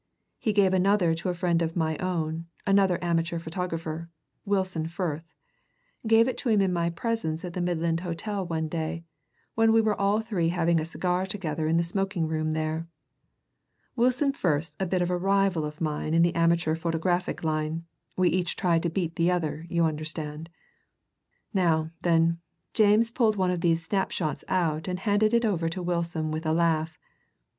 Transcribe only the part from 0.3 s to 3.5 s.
He gave another to a friend of my own, another amateur